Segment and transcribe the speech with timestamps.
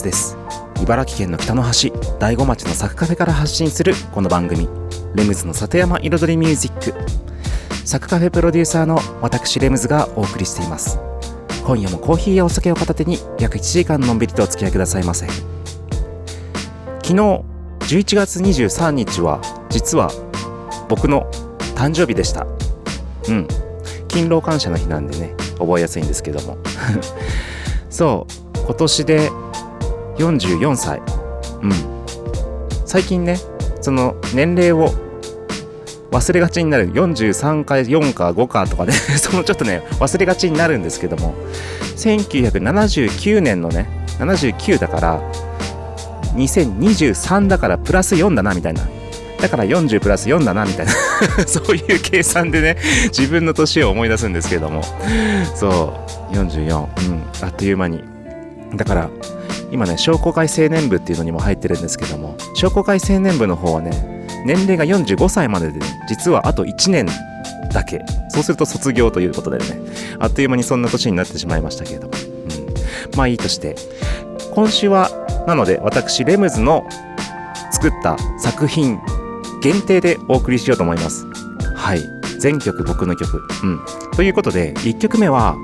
[0.00, 0.36] レムズです。
[0.82, 4.68] 茨城県の北の端大子町のサクカフェから発信するこの番組
[5.14, 6.94] レムズの里山彩りミュージック。
[7.86, 10.98] サクカフェプロデューサーの私レムズがお送りしています。
[11.66, 15.26] 今夜もコーヒーやお酒を片手に約1時間のんびりとお付き合いくださいませ。
[15.26, 15.42] 昨
[17.08, 20.10] 日11月23日は実は
[20.88, 21.30] 僕の
[21.74, 22.46] 誕生日でした。
[23.28, 23.48] うん。
[24.08, 26.56] 勤労感謝の日なんでね覚えやすいんですけども。
[27.90, 28.50] そう。
[28.64, 29.30] 今年で
[30.20, 31.00] 44歳。
[31.62, 31.72] うん。
[32.84, 33.38] 最近ね
[33.80, 34.92] その年齢を
[36.10, 36.92] 忘れがちになる。
[36.92, 38.92] 43か4か5かとかね。
[39.16, 41.34] そのちょっとね忘れがちになるんですけども。
[41.96, 45.20] 1979年のね79だから
[46.34, 48.82] 2023だからプラス4だなみたいな。
[49.40, 50.92] だから40プラス4だなみたいな。
[51.46, 52.76] そういう計算でね
[53.16, 54.82] 自分の年を思い出すんですけども。
[55.54, 55.94] そ
[56.32, 56.34] う。
[56.34, 56.86] 44うん。
[57.40, 58.02] あっという間に。
[58.74, 59.10] だから
[59.70, 67.06] 今ね商工会青年部っていうのにも入ってるんですけども商工会青年部の方はね年齢が45歳までで、ね、実はあと1年
[67.72, 68.04] だけ。
[68.30, 69.64] そうすると卒業ということでね
[70.18, 73.76] あっという間にそんな年になってしまいましたけれども、うん、まあいいとして。
[74.52, 75.10] 今週は
[75.46, 76.84] なので私レムズの
[77.70, 79.00] 作った作品
[79.62, 81.26] 限定でお送りしようと思います。
[81.76, 82.00] はい。
[82.38, 83.42] 全曲僕の曲。
[83.62, 83.80] うん。
[84.16, 85.56] ということで1曲目は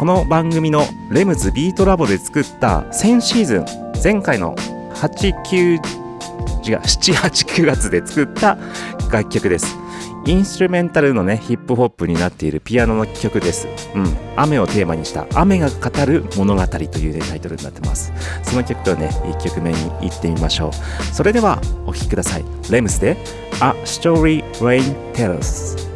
[0.00, 3.66] この番組のレムズビートラボで作った先シーズン
[4.02, 4.56] 前回の
[4.94, 5.80] 89違う
[6.78, 8.56] 789月で作った
[9.12, 9.76] 楽曲です。
[10.24, 13.68] インストゥルメンタルのねヒップホップになっているピアノの曲です。
[13.94, 14.16] うん。
[14.36, 18.10] 雨をテーマにした雨が語る物語という、ね、タイトルになってます。
[18.42, 21.14] その曲とね1曲目に行ってみましょう。
[21.14, 22.44] それではお聴きください。
[22.70, 23.18] レムズで
[23.60, 25.89] A Story Rain Tells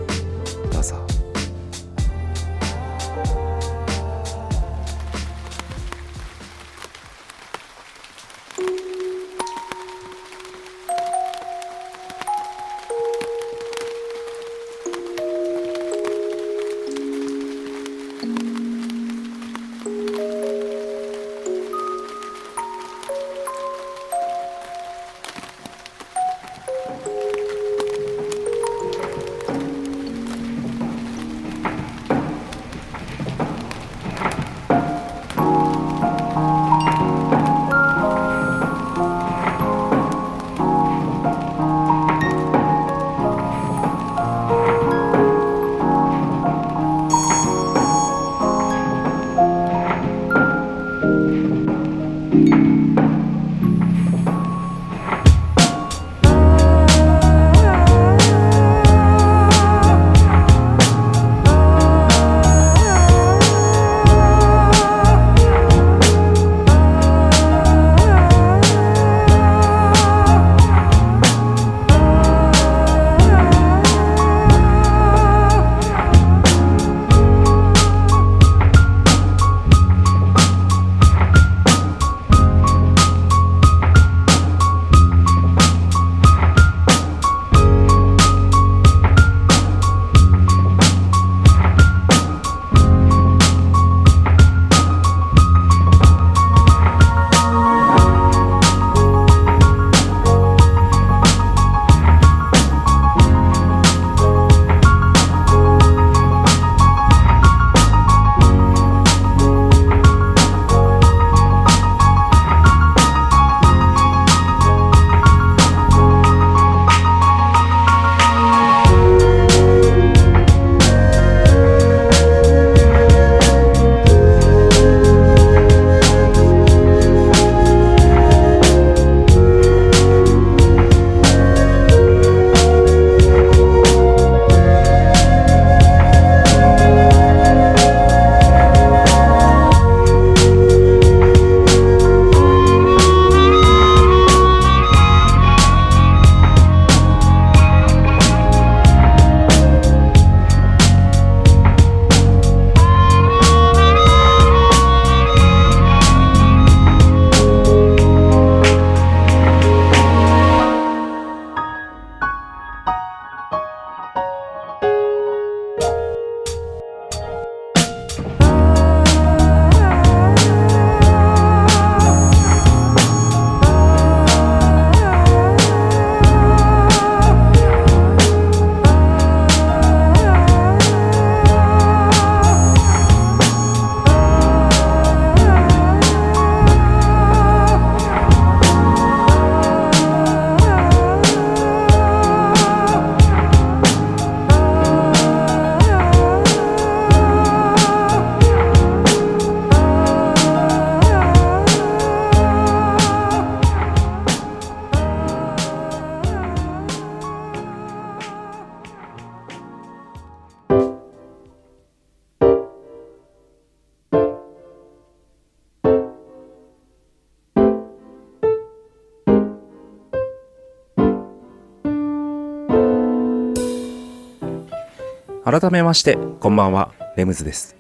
[225.61, 226.91] 改めましてこんばんは。
[227.17, 227.77] レムズです。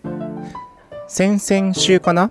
[1.08, 2.30] 先々週かな？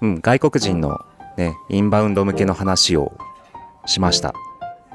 [0.00, 1.04] うん外国人の
[1.36, 3.12] ねインバウンド向けの話を
[3.84, 4.32] しました。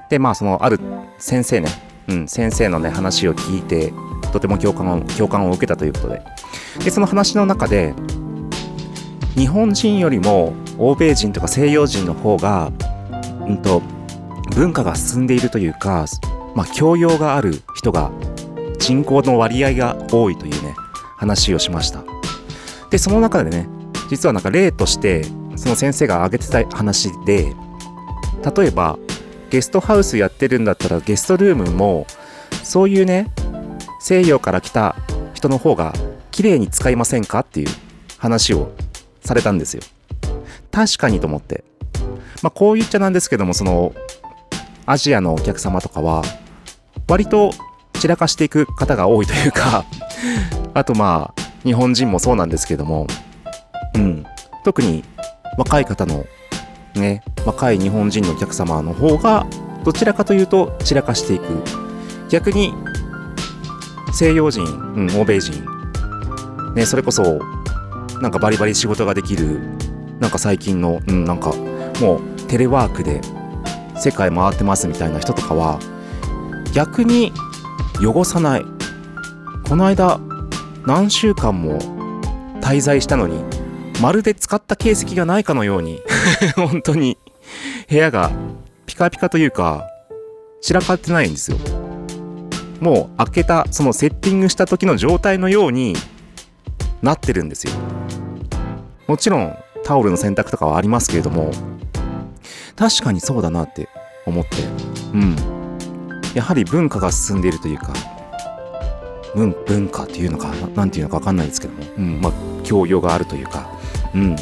[0.10, 0.80] でまあそのある
[1.19, 1.69] 先生ね
[2.07, 3.94] うん先生のね話を聞いて
[4.31, 6.24] とても共感を共感を受けたということで。
[6.84, 7.94] でその話の中で
[9.36, 12.72] 日本人よりも欧米人とか西洋人の方が、
[13.48, 13.84] うんと、
[14.56, 16.07] 文化が進んでいるというか、
[16.56, 18.12] まあ、教養がある人が
[18.83, 20.75] 人口の割合が多いというね
[21.15, 22.03] 話をしました。
[22.89, 23.69] でその中でね
[24.09, 25.24] 実はなんか例として
[25.56, 27.53] その先生が挙げてた話で
[28.57, 29.00] 例えば
[29.50, 32.06] ゲストハウスやってるんだったらゲストルームも
[32.62, 33.31] そういうね
[34.01, 34.97] 西洋から来た
[35.33, 35.94] 人の方が
[36.31, 37.69] 綺麗に使いませんかっていう
[38.18, 38.74] 話を
[39.21, 39.83] されたんですよ。
[40.71, 41.63] 確かにと思って。
[42.41, 43.94] まあこう言っちゃなんですけどもその
[44.85, 46.21] アジアのお客様とかは
[47.07, 47.51] 割と
[48.04, 49.86] 散らかしていく方が多いというか
[50.76, 53.08] あとまあ日本人もそうなんですけども
[53.96, 54.26] うん。
[54.66, 55.06] 特に
[55.58, 56.26] 若い方の
[56.96, 59.48] ね若い日本人のお客様の方が
[59.86, 61.64] どちらかというと散らかしていく。
[62.28, 62.74] 逆に
[64.12, 65.64] 西洋人、うん、欧米人
[66.76, 67.40] ねそれこそ
[68.20, 69.62] なんかバリバリ仕事ができる
[70.20, 71.54] なんか最近の、うん、なんか
[72.02, 73.22] もうテレワークで
[73.96, 75.80] 世界回ってますみたいな人とかは
[76.74, 77.32] 逆に
[78.00, 78.66] 汚さない。
[79.68, 80.19] この間
[80.86, 81.80] 何週間も
[82.62, 83.44] 滞在したのに
[84.01, 86.01] まるで使った形跡がないかのように
[86.56, 87.18] 本当に
[87.90, 88.31] 部屋が
[88.86, 89.88] ピカピカというか
[90.62, 91.57] 散らかってないんですよ。
[92.80, 95.95] もう開けたそのセッティングした時の状態のように
[97.01, 97.74] なってるんですよ。
[99.07, 101.51] もちろんタオルの洗濯とかはありますけれども
[102.75, 103.90] 確かにそうだなって
[104.25, 104.57] 思って。
[105.13, 105.62] うん
[106.33, 107.94] やはり文化が進んでいるというか
[109.35, 112.33] 文文化っていうのか何ていうのか分かんないですけども、うんまあ、
[112.63, 113.69] 教養があるというか
[114.13, 114.35] うん。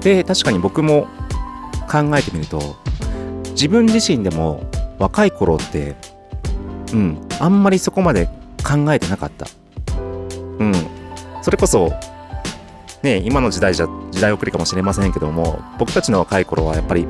[0.00, 1.08] で確かに僕も
[1.90, 2.76] 考えてみると
[3.50, 4.62] 自分自身でも
[4.98, 5.96] 若い頃って
[6.92, 8.26] うんあんまりそこまで
[8.64, 9.46] 考えてなかった。
[10.58, 10.72] うん。
[11.42, 11.92] それこそ
[13.06, 17.06] ね、今の時代じゃ時代遅れかもしれませんけども僕たちの若い頃はやっぱり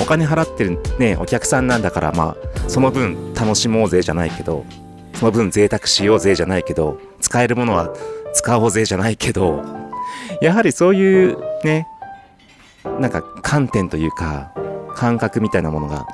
[0.00, 2.34] お金払ってる、ね、お客さんなんだからま
[2.64, 4.64] あその分楽しもうぜじゃないけど
[5.12, 7.94] その分贅沢しようぜじゃないけど使えるものは
[8.32, 9.62] 使おうぜじゃないけど
[10.40, 11.86] やはりそういうね
[12.98, 14.50] なんか観点というか
[14.94, 16.06] 感覚みたいなものが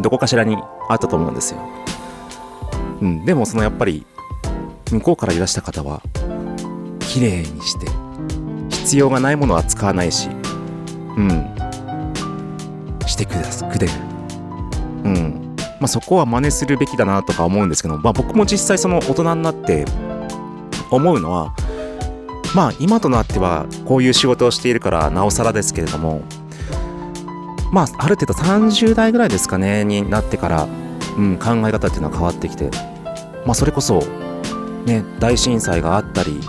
[0.00, 0.56] どこかしらに
[0.88, 1.60] あったと思うんですよ。
[3.00, 4.06] うん、でもそのやっぱり
[4.92, 6.00] 向こうからいらした方は
[7.00, 7.86] 綺麗にして
[8.88, 11.54] 必要がないものは使わないしうん。
[13.06, 13.92] してくだくれる。
[15.04, 15.56] うん。
[15.78, 19.84] まあそこは真似するべきだなとか思うんですけど、まあ、僕も実際その大人になって
[20.90, 21.54] 思うのは
[22.54, 26.22] まあ今となってはこういう仕事をしているからなおさらですけれども
[27.70, 30.66] まあある程度30代ぐらいですかねになってから、
[31.18, 32.70] うん、考え方っていうのは変わってきて
[33.44, 34.00] まあそれこそ
[34.86, 36.40] ね大震災があったり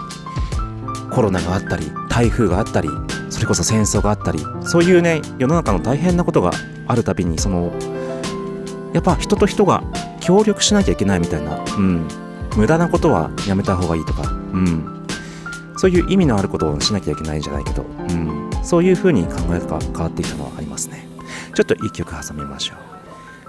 [1.11, 2.89] コロナがあったり台風があったり
[3.29, 6.51] それこそ戦争があったりそういうね世の中の大変なことが
[6.87, 7.71] あるたびにその
[8.93, 9.83] やっぱ人と人が
[10.19, 12.07] 協力しなきゃいけないみたいな、うん、
[12.55, 15.05] 無駄なことはやめた方がいいとか、うん、
[15.77, 21.07] そういう意味のあることをしなきゃいけないんじゃないけど、うん、そういう風に考えが変わってきたのはありますね。
[21.55, 22.77] ちょっと一曲挟みましょう。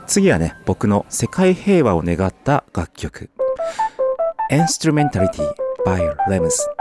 [0.06, 3.30] 次はね僕の世界平和を願った楽曲。
[4.50, 5.42] Instrumentality
[5.86, 6.79] by Lemus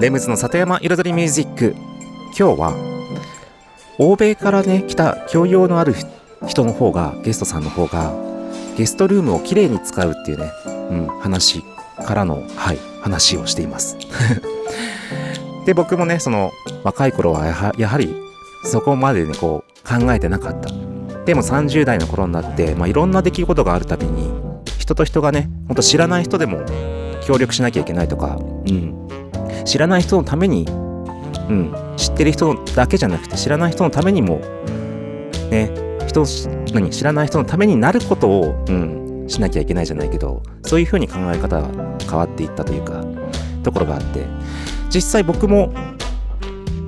[0.00, 1.74] レムズの里山彩りミュージック。
[2.38, 2.96] 今日は
[3.98, 5.94] 欧米からね来た教養のある
[6.46, 8.12] 人の方がゲストさんの方が
[8.76, 10.52] ゲストルームをきれいに使うっていうね、
[10.90, 11.62] うん、話
[12.04, 13.96] からのはい話をしています。
[15.64, 16.52] で僕もねその
[16.84, 18.14] 若い頃はやはり
[18.64, 20.68] そこまでねこう考えてなかった。
[21.24, 24.30] でも30代の頃になって、まあ、いろんな出来事があるたびに
[24.78, 26.60] 人と人がねほんと知らない人でも
[27.26, 29.08] 協力しなきゃいけないとか、うん、
[29.64, 34.38] 知らない人のために、うん、知ってる人だけじゃなくて知らない人のためにも、
[35.50, 35.70] ね、
[36.06, 36.24] 人
[36.72, 41.68] 何知らない人のためになることを、うん、しなきゃいけないじゃないけどそういうふうに考え方が
[42.08, 43.04] 変わっていったというか
[43.62, 44.24] ところがあって。
[44.96, 45.74] 実際僕も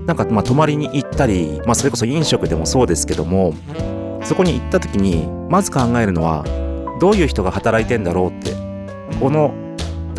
[0.06, 3.52] なんかまあ泊まりに行ったり、まあ、それこそ飲食でもそうですけども
[4.24, 6.44] そこに行った時にまず考えるのは
[7.00, 8.52] どういう人が働いてんだろうって
[9.20, 9.52] この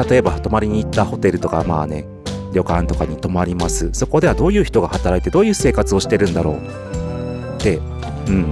[0.08, 2.06] 例えば泊まりに行ったホテルとかまあね
[2.54, 3.90] 旅館とかに泊まります。
[3.94, 7.56] そこではどういう人が働いてどういう生活をしてるんだろう。
[7.58, 8.46] ってうん。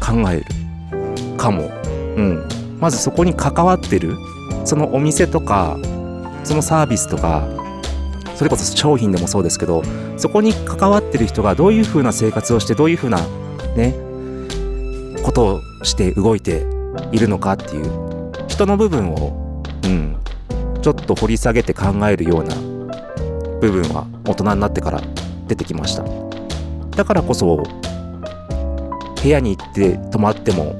[0.00, 0.44] 考える
[1.36, 1.62] かも。
[2.16, 2.48] うん。
[2.78, 4.16] まずそこに関わってる。
[4.64, 5.78] そのお店とか
[6.42, 7.46] そのサービスとか
[8.34, 9.82] それこそ商品でもそうですけど
[10.16, 13.18] そこに関わってる人がどういう風な生活をしてどういう風な
[13.76, 13.94] ね
[15.22, 16.66] ことをして動いて
[17.12, 19.45] いるのかっていう人の部分を
[19.86, 20.16] うん。
[20.82, 22.54] ちょっと掘り下げて考えるような
[23.60, 25.00] 部分は大人になってから
[25.48, 26.04] 出てきました。
[26.96, 27.62] だからこそ
[29.22, 30.76] 部屋に行って泊まっても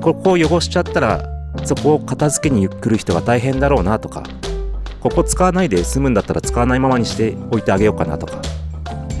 [0.00, 1.24] ここを汚しちゃったら
[1.64, 4.22] そこを片付けに来る人が大変だろうなとか
[5.00, 8.40] ここ使わないで済むんだったら使わないままにしておいてあげようかなとか。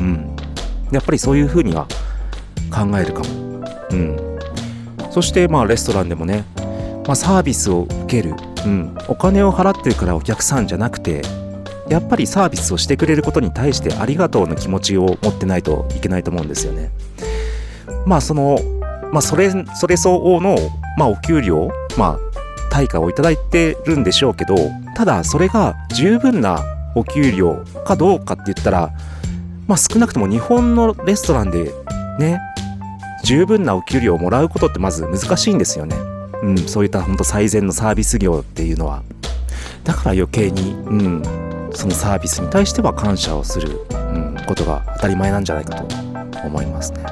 [0.00, 0.36] うん。
[0.90, 1.86] やっぱりそういう風には
[2.70, 3.64] 考えるかも。
[3.90, 4.38] うん。
[5.12, 6.44] そしてまあレストランでもね、
[7.06, 8.34] まあ、サービスを受ける
[8.66, 11.22] うん、お金を払ってるからお客さんじゃなくて
[11.88, 16.90] やっぱりサービスをしてくれることに対してありがとうの気持ちを持ってないといけないと思うんですよね。
[18.04, 18.58] まあその、
[19.12, 20.56] まあそれ、それ相応の、
[20.98, 22.18] まあお給料、まあ
[22.70, 24.56] 対価をいただいてるんでしょうけど、
[24.96, 26.60] ただそれが十分な
[26.96, 28.90] お給料かどうかって言ったら、
[29.68, 31.72] まあ少なくとも日本のレストランで
[32.18, 32.40] ね、
[33.22, 35.96] 十分なお給料をもらうことってまず難しいんですよね。
[36.46, 39.02] うん、そういった本当最善のサービス業っていうのは
[39.82, 41.22] だから余計に、うん、
[41.74, 47.04] そのサービスに対しては感謝をする、うん、ことが当たり前なんじゃないかと思いますね。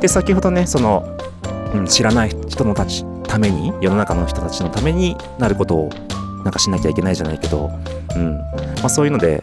[0.00, 1.16] で先ほどねその、
[1.74, 5.90] うん、知らない人のたちために世の中の人たちのためになることを
[6.42, 7.70] なんかしなきゃいけないじゃないけど、
[8.16, 9.42] うんまあ、そういうので、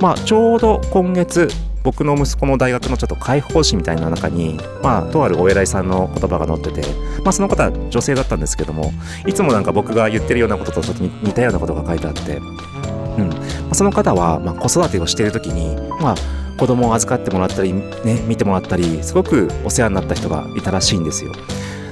[0.00, 1.48] まあ、ちょうど今月
[1.82, 6.82] 僕の息子の大学のちょっと解放誌みたいな中に、まあ、とあるお偉いさんの言葉が載ってて、
[7.22, 8.92] まあ、その方は女性だったんですけども、
[9.26, 13.36] いつもなんか僕が言ってるようなこととちょっと似たようなことが書いてあって、うんま
[13.70, 16.14] あ、その方は、まあ、子育てをしている時に、まあ、
[16.58, 17.82] 子供を預かってもらったり、ね、
[18.26, 21.32] 見てもらったり、すごくお世話になった人がいたらしいんですよ。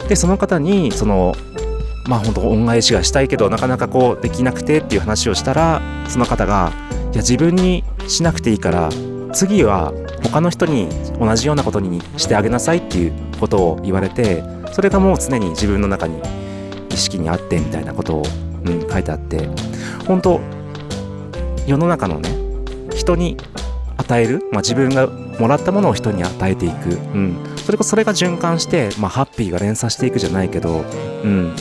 [0.09, 1.35] で、その方に、その、
[2.09, 6.73] まあ本当恩返しがしたいけどなかなかこうできなくてっていう話をしたらその方が
[7.13, 8.89] いや自分にしなくていいから
[9.33, 10.89] 次は他の人に
[11.19, 16.21] 同じようなことにしてあげなさいっていうことを言われてそれがもう常に自分の中に
[16.91, 18.23] 意識にあってみたいなことを、
[18.65, 19.49] うん、書いてあって
[20.07, 20.41] 本当
[21.67, 22.31] 世の中のね
[22.95, 23.37] 人に
[23.97, 30.85] 与える、まあ、自分がもらったものを人に与えていく、うん、それこそそれが循環して、まあ、ハッピーが連鎖していくじゃないけど、
[31.25, 31.55] うん。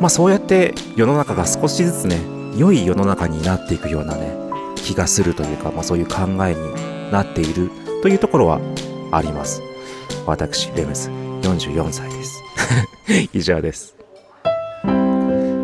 [0.00, 2.20] まあ、そうやって世の中が少しずつね
[2.56, 4.30] 良い世の中になっていくようなね
[4.74, 7.70] 気がするというか、まあ、そういう考えになっている
[8.02, 8.60] というところは
[9.12, 9.62] あります。
[10.26, 11.10] 私、レムズ、
[11.42, 12.42] 44歳です。
[13.32, 13.96] 以上です。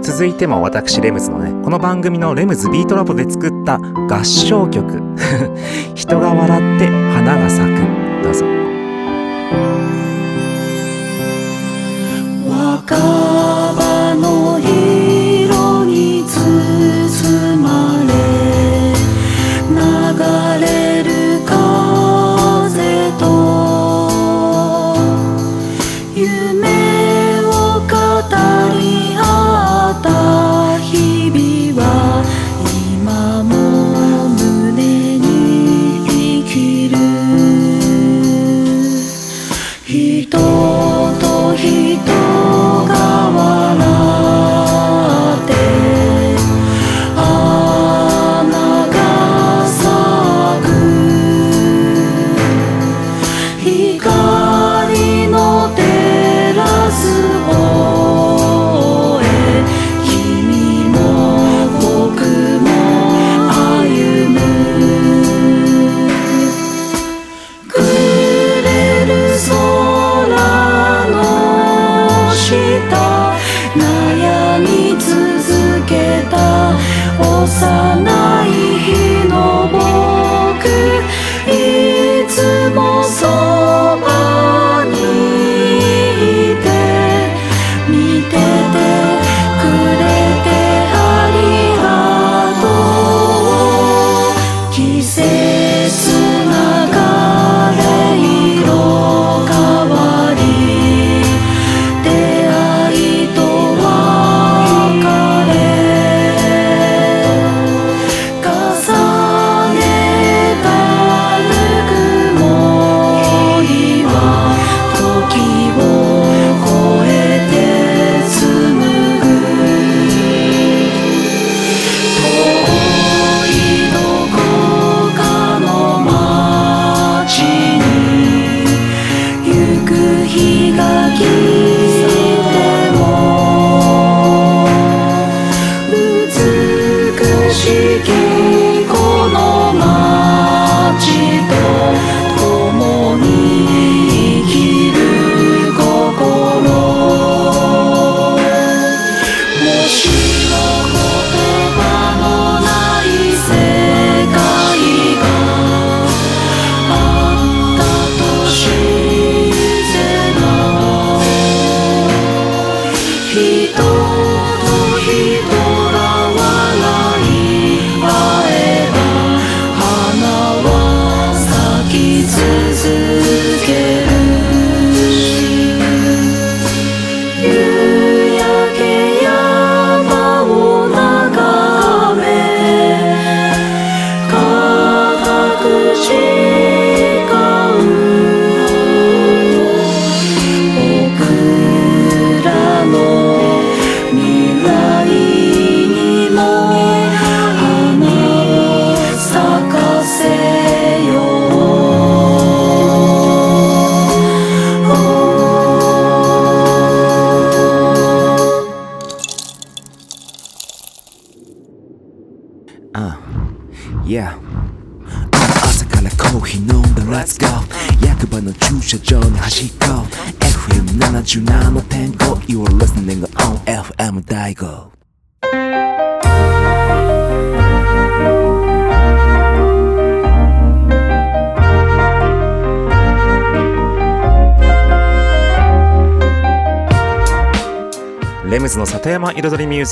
[0.03, 5.01] 続いても私、レムズのね、この番組のレムズビートラボで作った合唱曲。
[5.95, 8.23] 人が笑って花が咲く。
[8.23, 8.62] どうぞ。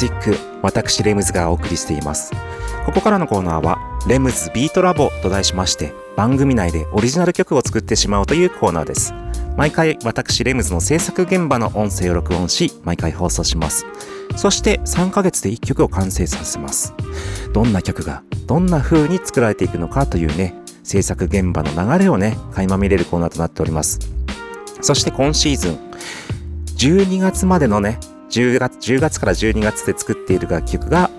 [0.00, 2.32] ジック私レムズがお送りしています。
[2.86, 9.12] ここからのコーナーはレムズビートラボと題しまして番組内でオリジナル曲を作ってしまおうというコーナーです。
[9.58, 13.84] 毎回私レムズの制作現場の音声を録音し毎回放送します。
[14.36, 16.94] そして3ヶ月で1曲を完成させます。
[17.52, 23.98] どんな曲がどんな風に作られていくのかというね制作現場の流れをね垣間見れるコーナーとなっております。
[24.80, 25.78] そして今シーズン
[26.78, 27.98] 12月までのね
[28.30, 31.10] 10月 ,10 月から12月で作っている楽曲が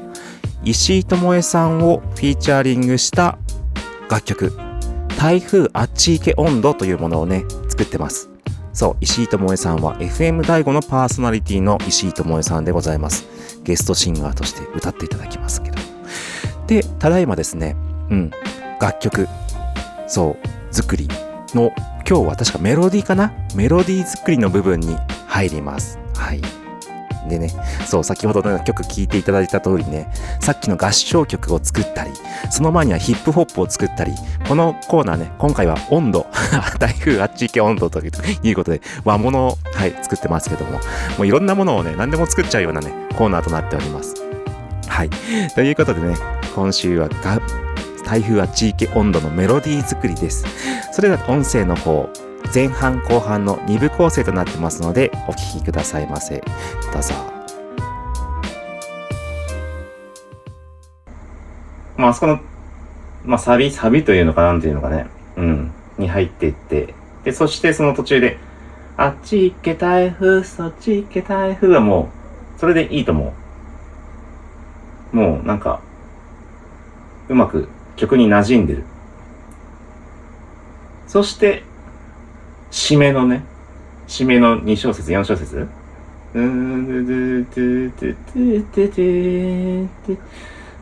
[0.63, 3.37] 石井智恵さんをフィーチャーリングした
[4.09, 4.53] 楽曲。
[5.17, 8.29] 台風あっち行け温度というものをね作ってます。
[8.73, 13.27] そう石井智恵さんは FM 第5のパーソナリティの石井智恵さんでございます。
[13.63, 15.77] ゲストシンガーとして歌っていただきますけど。
[16.67, 17.75] でただいまですね
[18.09, 18.31] うん
[18.79, 19.27] 楽曲。
[20.07, 21.07] そう作り
[21.53, 21.71] の
[22.07, 23.33] 今日は確かメロディーかな？
[23.55, 24.97] メロディー作りの部分に
[25.27, 25.99] 入ります。
[26.15, 26.41] はい。
[27.27, 27.49] でね、
[27.85, 32.11] そう、先ほどの曲聴いていただいた通りね、さっきの合唱曲を作ったり、
[32.49, 34.13] その前にはヒップホップを作ったり、
[34.47, 36.27] このコーナーね、今回は温度、
[36.79, 38.07] 台風あっち行け温度とい
[38.51, 40.79] うことで、和物を、はい、作ってますけども、も
[41.19, 44.15] ういろんなものをね、何でも作っちゃうようなね、コーナーとなっております。
[44.87, 45.09] はい。
[45.55, 46.15] ということでね、
[46.55, 47.09] 今週は
[48.05, 50.45] 台風あっち行け温度のメロディー作りです。
[50.91, 52.09] それでは音声の方、
[52.53, 56.43] 前半後半の2部構成となってますのでお聴きくださいませ。
[56.93, 57.13] どうぞ。
[61.97, 62.39] まああそこの
[63.25, 65.07] まあサビサビというのかなんていうのかね。
[65.37, 65.71] うん。
[65.97, 66.93] に入っていって。
[67.23, 68.37] でそしてその途中で
[68.97, 72.09] あっち行け台風そっち行け台風はも
[72.57, 73.33] うそれでいいと思
[75.13, 75.15] う。
[75.15, 75.81] もうなんか
[77.29, 78.83] うまく曲に馴染んでる。
[81.07, 81.63] そして
[82.71, 83.43] 締めのね、
[84.07, 85.67] 締めの2小節、4小節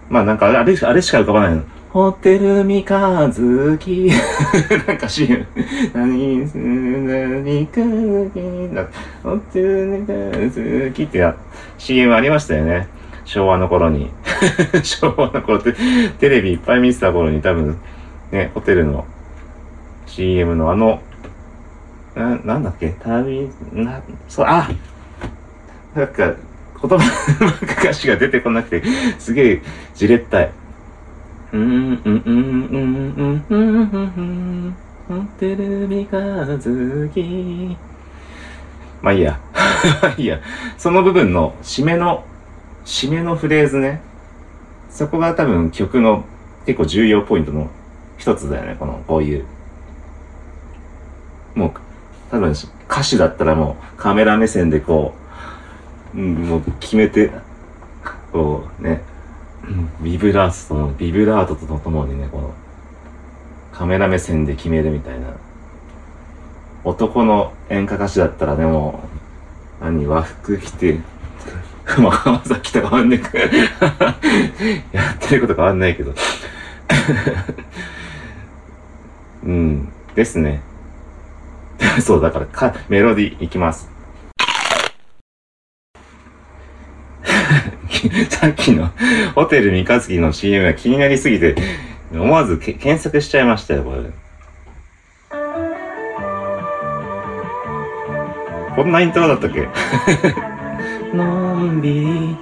[0.08, 1.63] まあなんかあれ、あれしか浮かばないの。
[1.89, 4.12] ホテル三日月。
[4.88, 5.47] なんか CM。
[5.91, 7.82] 何す何か
[9.23, 11.36] ホテル三日月ってや
[11.80, 12.88] CM ありましたよね。
[13.25, 14.12] 昭和の頃に。
[14.84, 15.73] 昭和の頃って、
[16.19, 17.78] テレビいっぱい見てた頃に多分、
[18.32, 19.06] ね、ホテルの
[20.06, 21.02] CM のあの、
[22.19, 22.89] な、なんだっけ？
[22.99, 24.69] 旅、な、そう、あ
[25.95, 26.34] なんか、
[26.82, 26.97] 言葉、
[27.63, 28.84] 歌詞が出てこなくて、
[29.17, 29.62] すげえ、
[29.95, 30.51] じれったい。
[31.53, 34.75] うーん、うん、うん、うん、うん、うん、うん、
[35.10, 37.77] うん、テレビが好き。
[39.01, 39.39] まあいいや。
[40.01, 40.39] まあいいや。
[40.77, 42.25] その部分の締めの、
[42.86, 44.01] 締めのフレーズね。
[44.89, 46.25] そこが多分曲の
[46.65, 47.69] 結構重要ポイントの
[48.17, 48.75] 一つだよね。
[48.77, 49.45] この、こういう。
[51.55, 51.71] もう、
[52.31, 52.53] 多分
[52.87, 55.13] 歌手だったらもうカメラ目線でこ
[56.15, 57.31] う、うん、もう決めて、
[58.31, 59.01] こうね、
[60.01, 62.53] ビブラートとも、ビブラートとともにね、この、
[63.71, 65.33] カメラ目線で決めるみたいな。
[66.83, 69.01] 男の演歌歌手だったらね、も
[69.81, 70.99] う、何、和服着て、
[71.99, 73.37] まあ、浜崎と変わんねえか。
[74.91, 76.13] やってること変わんないけど。
[79.43, 80.61] うん、ですね。
[82.01, 83.89] そう、だからか、メロディーいきます。
[88.29, 88.89] さっきの
[89.35, 91.55] ホテル三日月の CM が気になりすぎて、
[92.13, 94.01] 思わず検索しちゃいましたよ、これ。
[98.75, 99.67] こんなイントロだったっけ？
[101.13, 102.37] のんびり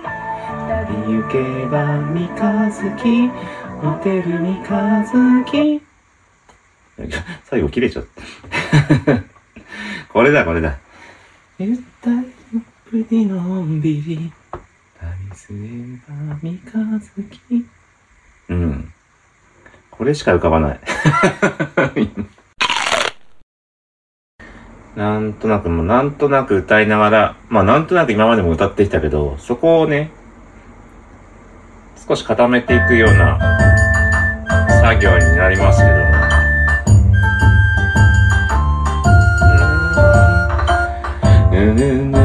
[1.08, 3.30] 旅行けば三日月
[3.82, 5.04] ホテル三日
[5.46, 5.82] 月
[7.46, 9.24] 最後切れちゃった。
[10.10, 10.78] これだ、これだ。
[11.60, 12.16] ゆったり
[12.54, 14.32] のぷりのんびり
[15.00, 15.60] 旅すれ
[16.08, 16.62] ば三日
[17.00, 17.66] 月
[18.50, 18.94] うん。
[19.92, 20.80] これしか浮かばない。
[24.96, 30.10] なんとなく、もうなんとなく歌いながら、まあなんとなく今までも歌ってきたけど、そこをね、
[32.08, 33.38] 少し固めていくような
[34.82, 36.17] 作業になりますけども。
[41.60, 42.17] 今打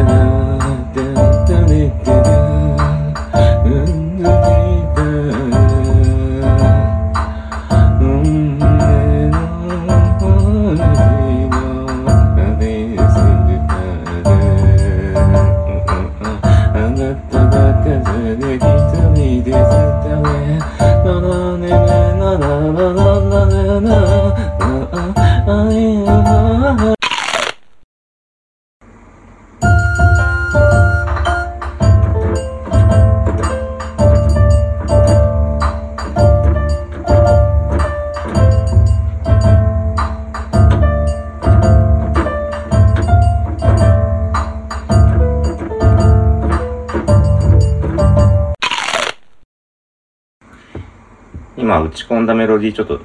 [52.22, 53.00] んだメロディーちょっと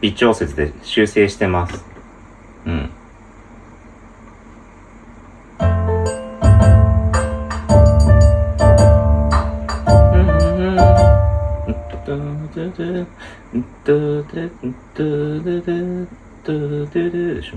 [0.00, 1.84] 微調節で修正してます。
[2.66, 2.90] うん。
[17.42, 17.56] でしょ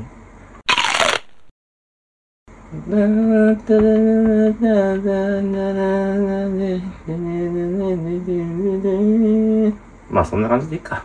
[10.16, 11.04] まあそんな感じでいいか。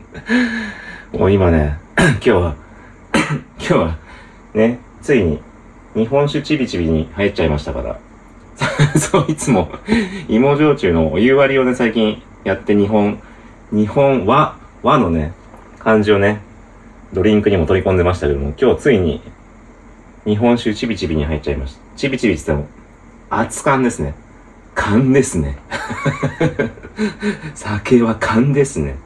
[1.12, 2.54] もう今ね、 今日は、
[3.60, 3.96] 今日は、
[4.54, 5.42] ね、ついに
[5.94, 7.98] 日本酒ちびちびに入っちゃいましたから。
[8.98, 9.70] そう、いつも、
[10.26, 13.20] 芋焼酎のお湯割りをね、最近やって日本、
[13.72, 15.34] 日本和、和のね、
[15.78, 16.40] 感じをね、
[17.12, 19.20] ドリンクにも取り込んでましたけども、今日ついに、
[20.24, 21.80] 日本酒ちびちびに入っちゃいました。
[21.94, 22.68] ちびちびって言っても、
[23.28, 24.14] 熱燗ですね。
[24.78, 25.58] 燗ですね。
[27.54, 28.96] 酒は燗ですね。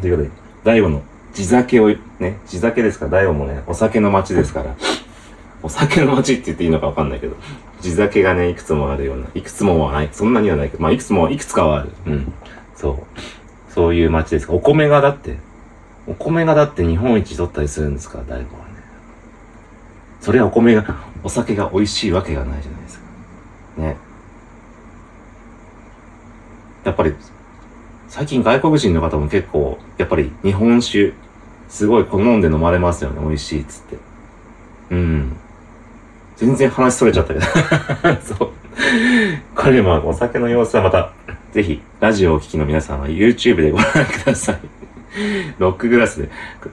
[0.00, 0.34] ということで、
[0.64, 4.74] 大悟の地酒を、ね、地酒ですから、大悟もね、お酒の街ですから、
[5.62, 7.36] お酒の街って言っていいのかわかんないけど、
[7.80, 11.92] 地酒がね、いくつもあるような、いくつもはない、そんなにはないけど、まあ、いくつも、いくつかはある。
[12.06, 12.32] うん。
[12.74, 13.72] そう。
[13.72, 15.36] そういう街ですか、お米がだって、
[16.06, 18.74] お米がだって日本一取ったりするんですから、大悟はね。
[20.20, 20.84] それはお米が、
[21.22, 22.77] お酒が美味しいわけがないじゃない。
[23.78, 23.96] ね。
[26.84, 27.14] やっぱり、
[28.08, 31.12] 最近外国人の方も結構、やっぱり日本酒、
[31.68, 33.20] すごい好んで飲まれますよね。
[33.20, 33.96] 美味しいっつって。
[34.90, 35.36] うん。
[36.36, 37.46] 全然話それちゃったけど。
[38.22, 38.50] そう。
[39.54, 41.12] これまあ、お酒の様子はまた、
[41.52, 44.58] ぜひ、ラジオをお聞きの皆さんは YouTube でご覧ください。
[45.58, 46.28] ロックグラスで、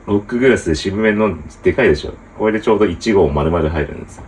[0.06, 2.14] ロックグラスで渋めの、でかいでしょ。
[2.38, 4.24] これでちょうど1号丸々入るんですよ。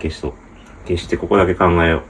[0.00, 0.32] 消しそう。
[0.86, 2.02] 消してここだけ考えよう。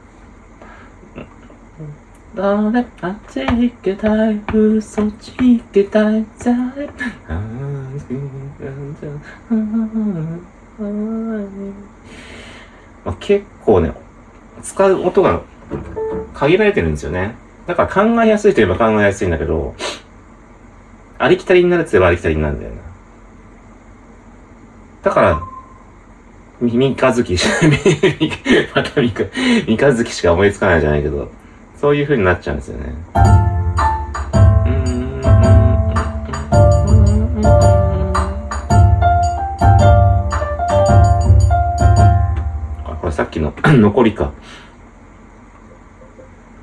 [2.34, 3.44] 誰かち
[3.82, 6.54] けたい、嘘ちけたい、ざい。
[13.04, 13.92] まあ、結構ね、
[14.62, 15.42] 使う音が
[16.34, 17.34] 限られてるんですよね。
[17.66, 19.74] だから考えやすいといえば考えやすいんだけど、
[21.18, 22.80] ありきたりになるって言えばありきたりになるんだよな。
[25.02, 25.49] だから、
[26.60, 27.54] み三日月しか、
[28.74, 31.30] また三日、月しか思いつかないじゃないけど、
[31.74, 32.94] そういう風になっちゃうんですよね。
[42.84, 44.30] あ、これさっきの 残りか。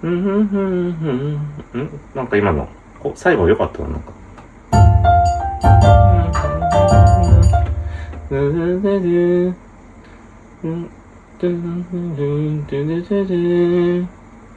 [0.03, 4.17] うんふんふんふんんなんか今の、こ最後良かったな、なんか。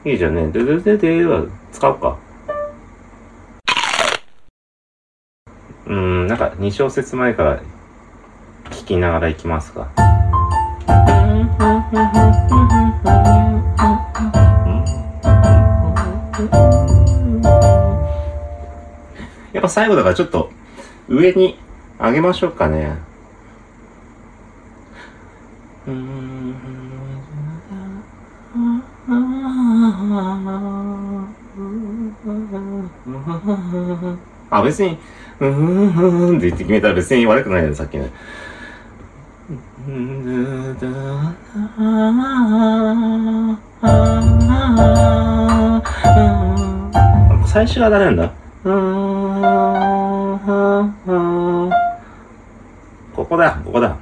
[0.03, 0.47] いいじゃんね。
[0.47, 2.17] ドゥドゥドゥドゥは使おうか。
[5.85, 7.61] うん、なんか2小節前から
[8.71, 9.91] 聞きながらいきますか。
[19.53, 20.49] やっぱ最後だからちょっと
[21.07, 21.59] 上に
[21.99, 22.97] 上げましょうかね。
[25.87, 26.31] うーん
[34.49, 34.97] あ、別に、
[35.39, 38.05] うーんうんって言って決めたら別に悪くないよね、さっきの。
[47.47, 48.31] 最初は誰なんだ
[53.15, 53.97] ここだ、ここだ。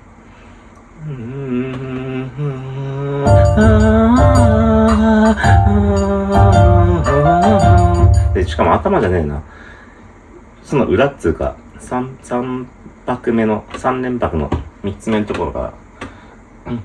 [8.33, 9.41] で、しかも頭じゃねえな。
[10.63, 12.67] その裏っつうか、三、三
[13.05, 14.49] 拍目の、三連拍の
[14.83, 15.73] 三つ目のところから、
[16.67, 16.83] うん。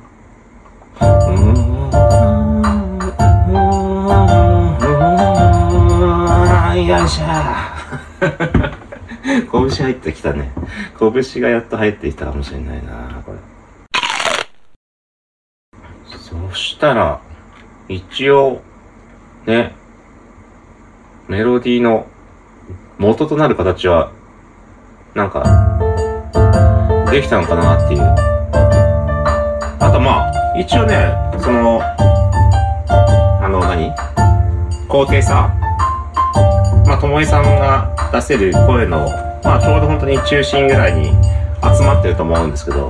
[6.86, 7.24] よいしょ
[9.50, 10.52] 拳入ってきたね。
[10.98, 13.38] 拳がやっと入ってきたかもしれないな、これ。
[16.54, 17.20] そしたら、
[17.88, 18.62] 一応、
[19.44, 19.74] ね、
[21.26, 22.06] メロディーの
[22.96, 24.12] 元となる形は、
[25.16, 25.42] なんか、
[27.10, 28.02] できたのかなっていう。
[29.80, 31.80] あとまあ、一応ね、その、
[33.42, 33.92] あの何、
[34.88, 35.52] 高低差？
[36.86, 39.08] まあ、ともえさんが出せる声の、
[39.42, 41.08] まあ、ちょうど本当に中心ぐらいに
[41.76, 42.88] 集まってると思うんですけど。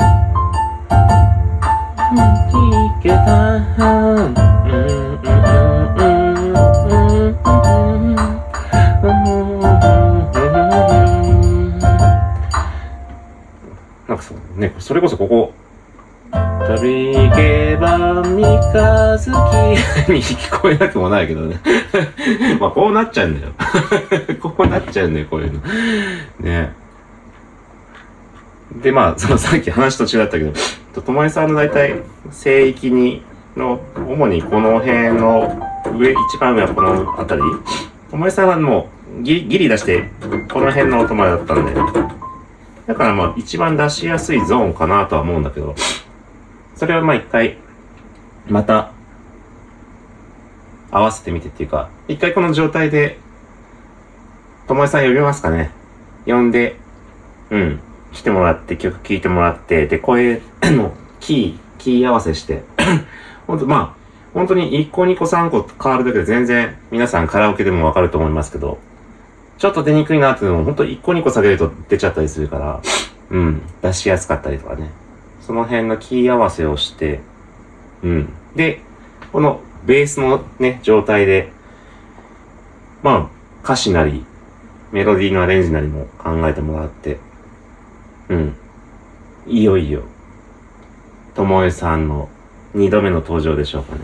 [3.04, 3.14] なん
[14.16, 15.52] かそうね、それこそここ、
[16.66, 19.28] 旅けば三日月
[20.08, 21.60] に聞こえなくもないけどね。
[22.58, 23.52] まあこうなっちゃうんだよ。
[24.40, 25.60] こうなっちゃうんだよ、こういうの。
[26.40, 26.72] ね。
[28.80, 30.54] で、まあ、そのさっき話と違ったけど、
[30.94, 33.22] とともえさんの大体、聖域に、
[33.56, 35.60] の、主にこの辺の
[35.98, 37.48] 上、一番上はこの辺り。
[38.10, 40.08] ともえさんはもう、ギリ、ギリ出して、
[40.52, 41.74] この辺のお友だったんで。
[42.86, 45.74] だからまあ、一番出しやすいゾーンかなとは思うんだけど、
[46.76, 47.58] それはまあ一回、
[48.48, 48.92] また、
[50.92, 53.18] 合わせてみてっていうか、一回この状態で、
[54.68, 55.72] ともえさん呼びますかね。
[56.24, 56.76] 呼んで、
[57.50, 57.80] うん、
[58.14, 62.62] 来てもらって、曲聴いてもらって、で、声のキー、キー合わせして、
[63.46, 68.78] ほんと、まあ、本当に1個2個3個変わるだけで全然皆さんカラオケでもわかると思いますけど、
[69.58, 72.80] ちょっと出にくいなっていうのも本当1個2個下げると出ちゃったりするから、
[73.30, 74.90] うん、出しやすかったりとかね。
[75.40, 77.20] その辺のキー合わせをして、
[78.02, 78.32] うん。
[78.56, 78.80] で、
[79.32, 81.52] このベースのね、状態で、
[83.02, 83.28] まあ、
[83.62, 84.24] 歌詞なり、
[84.90, 87.18] メロディーのアレンジなりも考えてもらって、
[88.28, 88.56] うん。
[89.46, 90.02] いよいよ、
[91.34, 92.28] ともえさんの
[92.74, 94.00] 二度目の登場でしょうかね。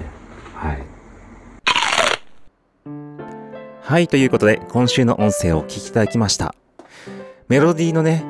[0.55, 0.91] はい。
[3.83, 6.55] はい、ということで、今週の音声をお聞きいただきました。
[7.49, 8.25] メロディーのね、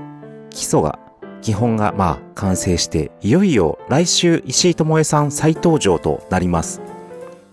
[0.50, 0.98] 基礎が、
[1.42, 6.80] 基本が、まあ、完成して、いよいよ来週、石井智恵さん再登場となります。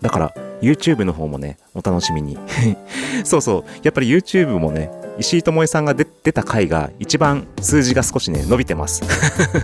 [0.01, 2.37] だから、YouTube の方もね、お楽しみに。
[3.25, 4.89] そうそう、やっぱり YouTube もね、
[5.19, 9.01] 石井智恵さんが出た回が一番数字が少しね、伸びてます。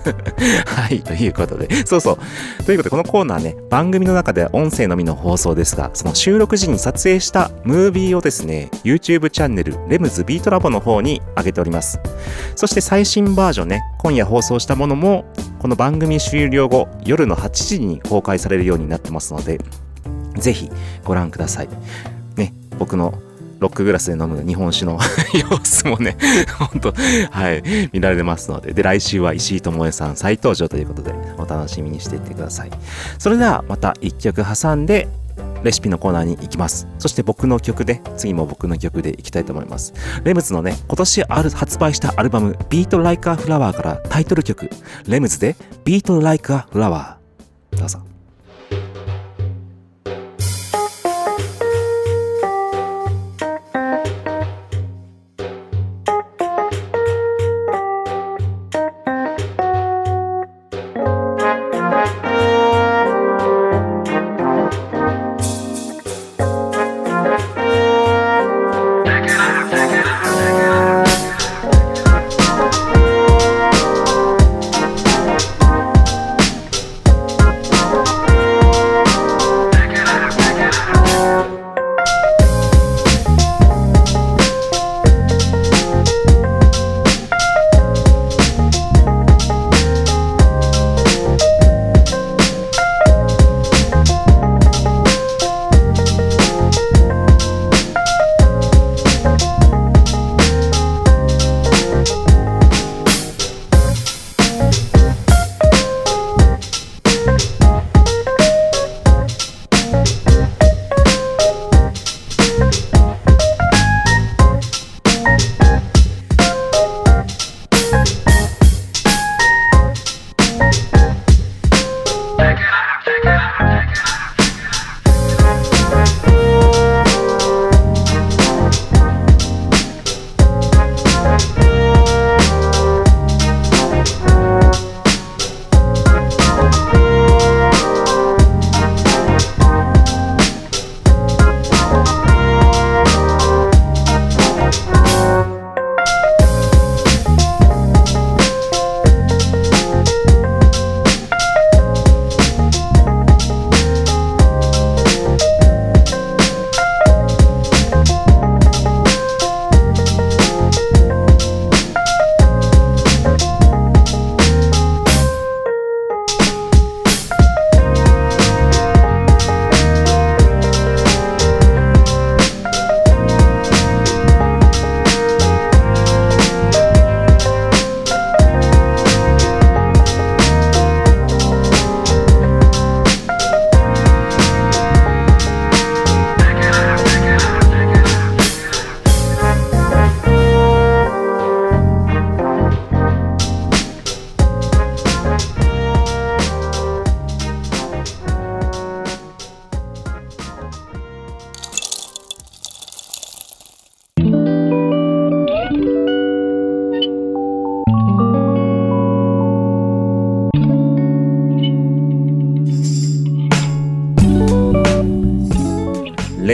[0.66, 1.68] はい、ということで。
[1.86, 2.64] そうそう。
[2.64, 12.00] ということで、このコーナーね、番組の中で音声のみの放送ですが、その収録時に撮影したムービーをですね、YouTube チャンネル、レムズビートラボの方に上げております。
[12.56, 15.26] そして最新バージョンね、今夜放送したものも、
[15.60, 19.60] この番組終了後、夜の8時に公開されるようになってますので、
[20.36, 20.70] ぜひ
[21.04, 21.70] ご覧ください。
[22.38, 23.14] ね、僕の
[23.64, 25.00] ロックグラスで飲む日本酒の
[25.50, 26.18] 様子もね、
[26.60, 26.94] ほんと、
[27.32, 28.74] はい、見られますので。
[28.74, 32.72] で、来週は石井智恵さん再登場ということで、お楽しみにしていってください。
[33.18, 35.08] それではまた一曲挟んで、
[35.64, 36.88] レシピのコーナーに行きます。
[37.00, 39.94] そして僕の曲で、次も僕の曲でいきたいと思います。
[40.26, 44.70] レムズのね、今年ある発売したアルバム、Beat Like a Flower からタイトル曲、
[45.08, 45.56] レムズで
[45.86, 47.16] Beat Like a Flower。
[47.72, 48.13] どうぞ。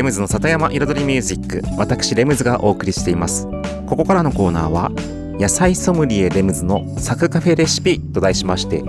[0.10, 3.48] ムズの里山彩りミュージック私レムズがお送りしています。
[3.86, 4.92] ここからのコーナーは
[5.40, 8.82] 野菜ソムリエレムズのサクカフェレシピと題しまして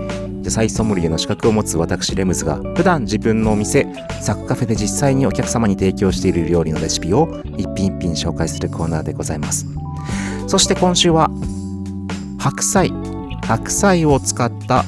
[0.43, 3.87] 野菜ソムリエの資格を持つ私レムズが普段自分のお店
[4.19, 9.67] サクカフェで実際にお客様に提供している料理のレシピを一品一品紹介するコーナーでございます。
[10.47, 11.29] そして今週は
[12.39, 12.91] 白菜
[13.43, 14.85] 白菜を使った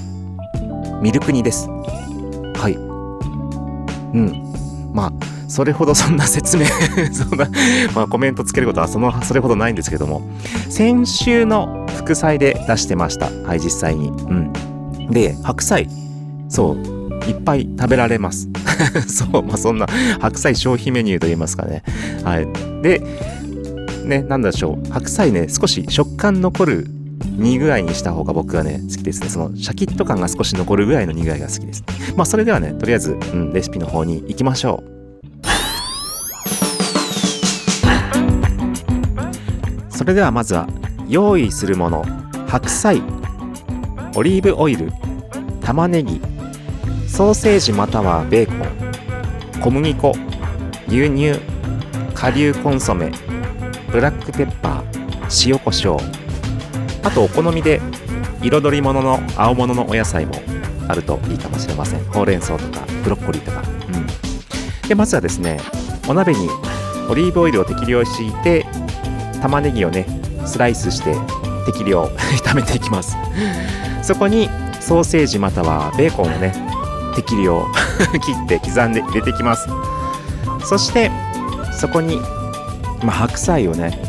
[1.00, 1.68] ミルク煮です。
[1.68, 2.74] はい。
[2.74, 4.92] うん。
[4.94, 6.66] まあそれほどそんな説明
[7.14, 7.48] そんな、
[7.94, 10.28] まあ、コメントつけることはそのそれほどないんですけども。
[10.68, 13.30] 先週の副菜で出してました。
[13.46, 14.08] はい実際に。
[14.08, 14.52] うん。
[15.12, 15.88] で白菜。
[16.50, 17.30] そう。
[17.30, 18.50] いっぱい食べられます。
[19.08, 19.44] そう。
[19.44, 19.86] まあそんな
[20.20, 21.84] 白菜消費メニューと言いますかね。
[22.24, 22.48] はい。
[22.82, 23.04] で
[24.06, 24.92] ねなんでしょう。
[24.92, 26.88] 白菜ね少し食感残る
[27.38, 29.30] 煮具合にした方が僕はね好きですね。
[29.30, 31.84] そのシャキッと感が少し残るぐらいの煮具合が好きです。
[32.16, 35.03] まあそれではねとりあえず、うん、レシピの方に行きましょう。
[40.04, 40.68] それではまずは
[41.08, 42.04] 用意するもの
[42.46, 43.02] 白菜
[44.18, 44.92] オリーブオイル
[45.62, 46.20] 玉ねぎ
[47.08, 50.12] ソーセージまたはベーコン小麦粉
[50.90, 51.40] 牛乳
[52.14, 53.14] 顆粒コンソメ
[53.94, 55.98] ブラックペッパー塩コショウ
[57.06, 57.80] あとお好みで
[58.42, 60.34] 彩り物の青物のお野菜も
[60.90, 62.04] あるといいかもしれません。
[62.12, 63.64] ほうれん草とかブロッコリーとか。
[63.88, 64.88] うん。
[64.90, 65.62] でまずはですね
[66.10, 66.50] お鍋に
[67.10, 68.63] オリーブオイルを適量敷いて
[69.44, 70.06] 玉ねぎをね
[70.46, 71.14] スライスして
[71.66, 72.06] 適量
[72.46, 73.18] 炒めていきます。
[74.02, 76.54] そこにソーセージまたはベーコンをね
[77.14, 77.66] 適量
[78.24, 79.68] 切って刻んで入れていきます。
[80.64, 81.12] そして
[81.78, 82.22] そこに、
[83.04, 84.00] まあ、白菜をね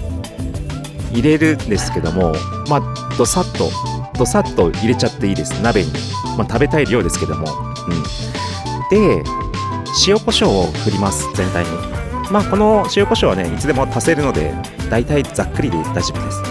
[1.13, 2.33] 入れるんですけども
[2.69, 2.83] まあ
[3.19, 3.71] どさっと
[4.17, 5.61] どさっと入れちゃっていいです。
[5.63, 5.93] 鍋に、
[6.39, 7.49] まあ、食べたい量ですけども、
[7.89, 9.25] うん、で
[10.07, 11.29] 塩コショウを振ります。
[11.35, 11.94] 全体に。
[12.31, 14.53] まあこの塩コショウはねいつでも足せるので
[14.91, 16.43] 大体ざっくりで大丈夫です、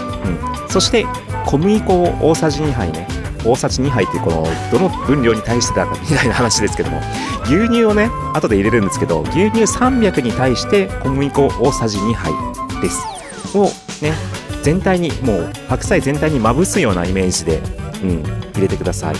[0.62, 1.06] うん、そして
[1.46, 3.06] 小麦粉を大さじ2杯ね
[3.44, 7.00] 大さじ2杯ってこのどの分量に対してだかみたいな話ですけども
[7.44, 12.32] 牛乳をね後で入れるんですけど牛乳300に対して小麦粉大さじ2杯
[12.80, 13.14] です。
[13.56, 13.66] を
[14.02, 14.14] ね
[14.62, 17.58] 全体にもう白菜全体にまぶすようなイメージで、
[18.02, 18.22] うん、
[18.54, 19.16] 入れてください。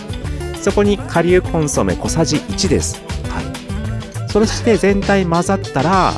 [0.60, 3.02] そこに顆粒コンソメ小さじ1です。
[3.28, 4.30] はい。
[4.30, 6.14] そして全体混ざったら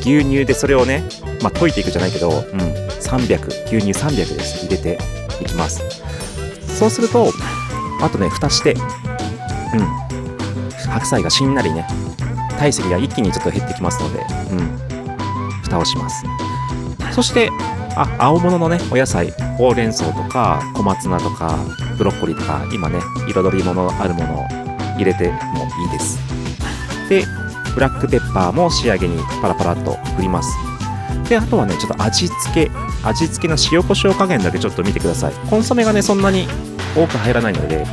[0.00, 1.02] 牛乳でそれをね
[1.42, 2.34] まあ溶いていくじゃないけど、うん、
[3.00, 4.66] 300牛乳300です。
[4.66, 4.98] 入れて
[5.40, 5.82] いきます。
[6.76, 7.30] そうすると
[8.00, 8.80] あとね蓋してうん
[10.90, 11.86] 白菜がしんなりね
[12.58, 14.20] 体積が一気にちょっと減ってきますので
[14.50, 16.24] うん蓋をします。
[17.12, 17.50] そして
[17.96, 21.58] あ青物のねお野菜ほうれん草とか小松菜とか
[21.98, 24.46] ブロッコリーとか今ね彩り物あるものを
[24.96, 26.18] 入れてもいいです。
[27.08, 27.24] で
[27.74, 30.50] ブラックペッパーも仕上げにパラパラっと振ります。
[31.28, 32.70] であとはねちょっと味付け
[33.04, 35.32] 味付けの塩コショウ加減だけちょっと見てください。
[35.48, 36.46] コンソメがねそんなに
[36.96, 37.86] 多く入らないので、うん、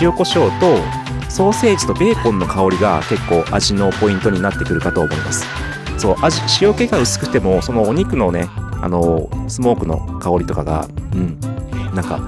[0.00, 0.78] 塩コショウと
[1.30, 5.46] ソーセージとベーコンの香りが結構味のポイントになってくるかと思います。
[5.98, 8.48] そう味塩気が薄くてもそのお肉のね
[8.82, 11.38] あのスモークの香りとかがうん。
[11.94, 12.20] なんか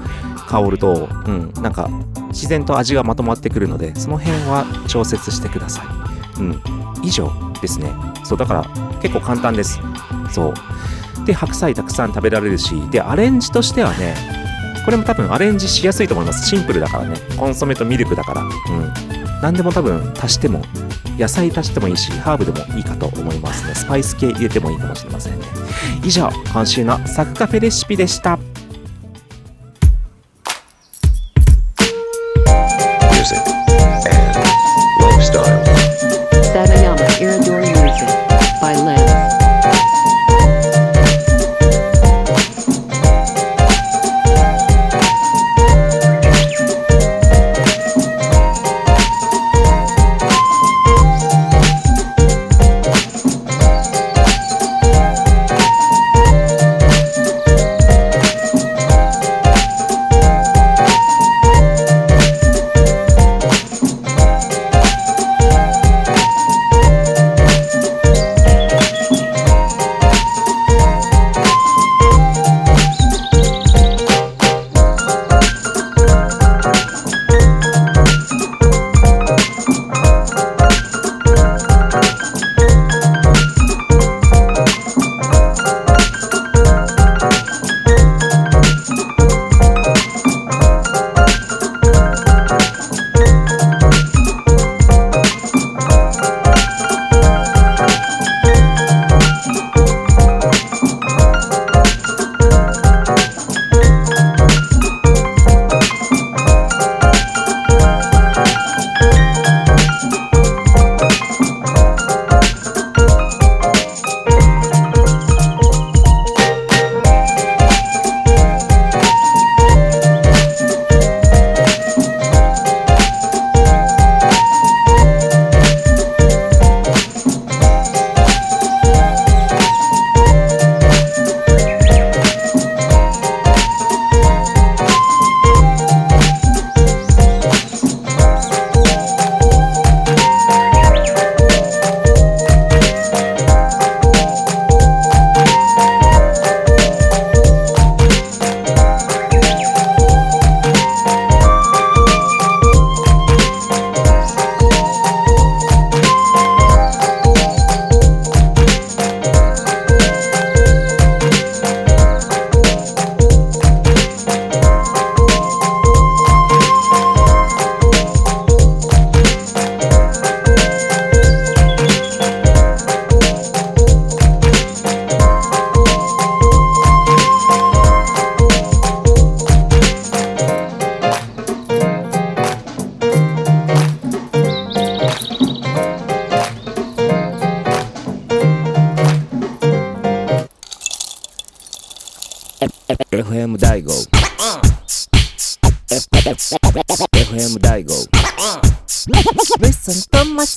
[0.47, 1.51] 香るとうん。
[1.61, 1.89] なんか
[2.29, 6.04] 自然と味がまとまってくるのでその辺は調節してください。
[6.39, 6.61] うん。
[7.03, 7.31] 以上
[7.61, 7.93] ですね。
[8.23, 8.65] そうだから
[9.01, 9.79] 結構簡単です。
[10.31, 11.25] そう。
[11.25, 14.15] で白菜たくさん食べられるしでアレンジとしてはね
[14.85, 16.47] これも多分アレンジしやすいと思います。
[16.47, 17.17] シンプルだからね。
[17.37, 18.41] コンソメとミルクだから。
[18.41, 18.49] うん。
[19.41, 20.61] 何でも多分足しても
[21.17, 23.73] 野菜足してもいいしハーブでもいいかと思いますね。
[23.75, 25.45] スパイス系入れてもいいかもしれませんね。
[26.03, 28.37] 以上今週のサクカフェレシピでした。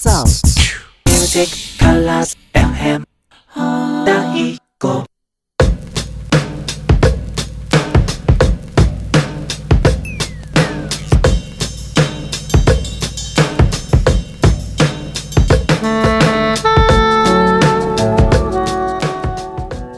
[0.01, 0.29] Sound
[1.09, 3.05] Music Colors FM
[4.07, 5.05] 大悟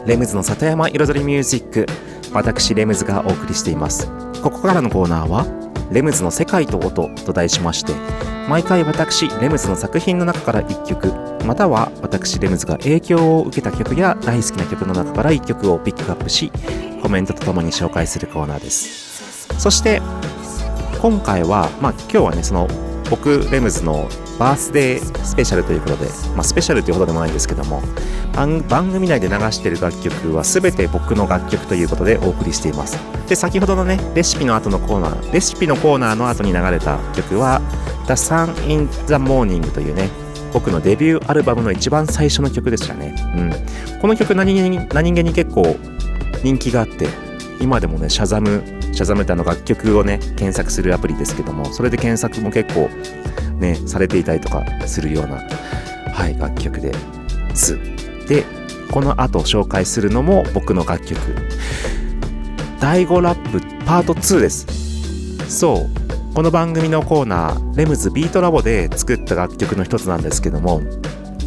[0.07, 1.85] レムズの里山彩りミュージック。
[2.33, 4.07] 私レムズがお送りしています。
[4.41, 5.45] ここからのコーナーは
[5.91, 7.93] レムズの世界と音と題しまして
[8.49, 11.07] 毎回私レムズの作品の中から1曲
[11.45, 16.51] または私レムズが影響を受けた曲や大好きな曲の中から1曲をピックアップし
[17.01, 19.47] コメントとともに紹介するコーナーです。
[19.59, 20.01] そして
[21.01, 22.67] 今回はまあ今日はねその
[23.09, 24.07] 僕レムズの
[24.41, 27.83] バースデースペシャルということで、まあ、スペシャルというほどでもないんですけども
[28.33, 32.97] 番組内で流している楽曲は全て僕の楽曲ということでお送りしています。
[33.29, 37.61] で先ほどのねレシピの後のコーナーレシピのコーナーの後に流れた曲は
[38.07, 40.09] The Sun in the Morning というね
[40.51, 43.41] 僕のデビューアルバムの一番最初の曲でしたね、う
[43.97, 45.75] ん、この曲何気に何気に結構
[46.43, 47.07] 人気があって
[47.59, 52.89] 今でもねシャザムシャザムってあの楽曲をね検索するアプリですけどもそれで検索も結構
[53.61, 55.41] ねされていたりとかするような
[56.13, 56.93] はい楽曲で
[57.55, 57.77] す。
[58.27, 58.43] で
[58.91, 61.17] この後紹介するのも僕の楽曲。
[62.79, 64.65] 第5ラップパート2です。
[65.47, 70.81] そうこの番組のコーナーレムズビートラボで作った楽曲の一つなんですけども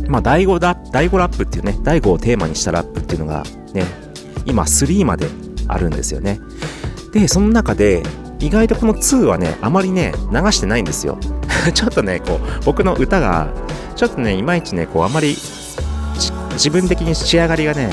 [0.09, 3.43] まあ第5ラ第5ラップっていうね第5をテーマにしたラップっていうのが
[3.73, 3.85] ね
[4.45, 5.27] 今3まで
[5.69, 6.39] あるんですよね。
[7.13, 8.03] でその中で
[8.41, 11.19] 意外とこの2はねあまりね流してないんですよ。
[11.73, 13.49] ちょっとねこう僕の歌が
[13.97, 15.37] ちょっとねいまいちねこうあまり
[16.53, 17.91] 自分的に仕上がりがね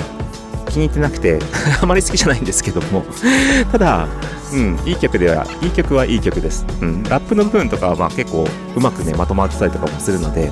[0.70, 1.40] 気に入ってなくて
[1.82, 3.06] あまり好きじゃないんですけども。
[3.72, 4.08] ただ
[4.54, 8.46] うんいい曲ではいい曲はいい曲です、うん、ラップの部分とかはまあ結構
[8.76, 10.52] うまくねまとまってたりとかもするので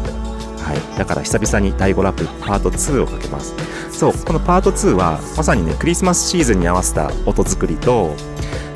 [0.70, 3.56] はい、だから久々に第5ラップパート2をかけます。
[3.92, 8.16] そうこのパート2はまさにねクリスマスシーズンに合わせた音作りと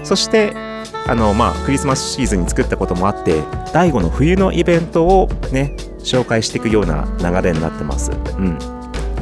[0.03, 0.72] そして
[1.05, 3.41] あのまあクリスマスシーズンに作ったこともあって
[3.73, 8.11] 第5の冬のイベントをね紹介していくような流れになってます。
[8.11, 8.57] うん。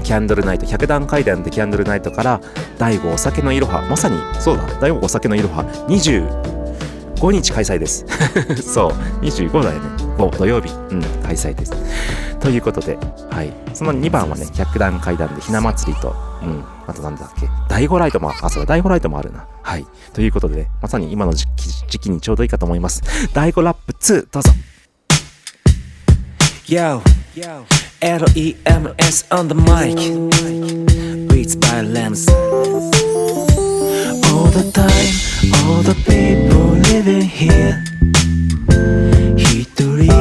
[0.04, 2.42] キャンドルナイト100段階段でキャンドルナイトから
[2.78, 4.68] 第5お酒のいろはまさにそうだ。
[4.80, 8.06] 第5お酒のいろは25日開催です。
[8.62, 8.92] そう。
[9.24, 10.01] 25だよね。
[10.30, 11.74] 土曜日うん開催です
[12.40, 12.98] ということで、
[13.30, 13.54] はい。
[13.74, 19.48] その2番はね、100段階段でひな祭りと、うん、あとなんだっけ、第5ライトも、あ、そうだ、第5ライトもあるな。
[19.62, 19.86] はい。
[20.14, 23.04] ということで、まさに今の時期時期にちょうどいいかと思います。
[23.34, 24.52] 第5ラップ2、どうぞ。
[26.68, 27.02] Yo,
[28.02, 29.98] L-E-M-S on the mic
[31.28, 32.30] Beats by Lambs
[34.32, 37.84] All the time, all the people living here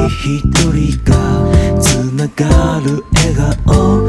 [0.00, 4.06] 人一人がつながる笑顔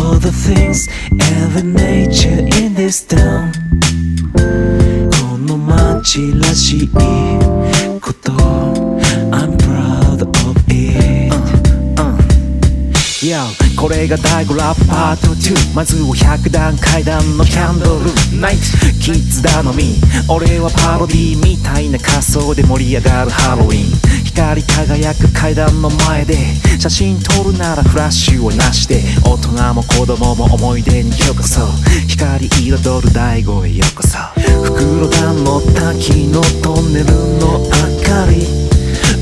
[0.00, 3.52] All the things, every nature in this town
[4.34, 6.88] この街らしい
[8.00, 8.32] こと
[9.30, 11.32] I'm proud of it
[13.22, 18.05] Yo これが第5ラップパート2まずは100段階段のキャンドル。
[18.39, 18.61] ナイト
[18.99, 19.95] キッズ頼み。
[20.27, 24.23] 俺はパロディみたいな仮装で盛り上がるハロウィン。
[24.23, 26.35] 光り輝く階段の前で
[26.79, 31.61] 写真撮るならフラッシュをなしで大人も子供も思い出にようこそ。
[32.07, 34.17] 光彩る第5へようこそ。
[34.63, 37.05] 袋田の滝のトンネル
[37.39, 37.69] の明
[38.03, 38.74] かり。